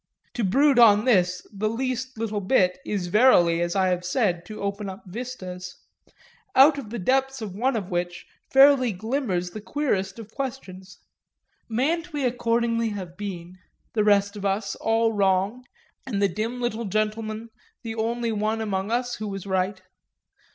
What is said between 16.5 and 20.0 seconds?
little gentleman the only one among us who was right?